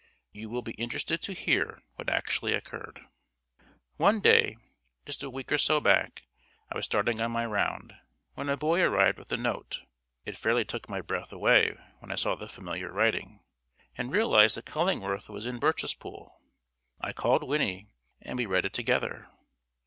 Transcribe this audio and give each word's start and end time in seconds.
You 0.31 0.49
will 0.49 0.63
be 0.63 0.71
interested 0.71 1.21
to 1.21 1.33
hear 1.33 1.77
what 1.93 2.09
actually 2.09 2.53
occurred. 2.55 3.01
One 3.97 4.19
day, 4.19 4.57
just 5.05 5.21
a 5.21 5.29
week 5.29 5.51
or 5.51 5.59
so 5.59 5.79
back, 5.79 6.23
I 6.71 6.75
was 6.75 6.85
starting 6.85 7.21
on 7.21 7.29
my 7.31 7.45
round, 7.45 7.93
when 8.33 8.49
a 8.49 8.57
boy 8.57 8.81
arrived 8.81 9.19
with 9.19 9.31
a 9.31 9.37
note. 9.37 9.83
It 10.25 10.37
fairly 10.39 10.65
took 10.65 10.89
my 10.89 11.01
breath 11.01 11.31
away 11.31 11.77
when 11.99 12.11
I 12.11 12.15
saw 12.15 12.33
the 12.33 12.49
familiar 12.49 12.91
writing, 12.91 13.41
and 13.95 14.11
realised 14.11 14.57
that 14.57 14.65
Cullingworth 14.65 15.29
was 15.29 15.45
in 15.45 15.59
Birchespool. 15.59 16.31
I 16.99 17.13
called 17.13 17.43
Winnie, 17.43 17.85
and 18.23 18.39
we 18.39 18.47
read 18.47 18.65
it 18.65 18.73
together. 18.73 19.29